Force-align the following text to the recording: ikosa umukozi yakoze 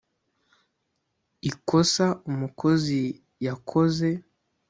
ikosa 1.49 2.05
umukozi 2.29 3.01
yakoze 3.45 4.09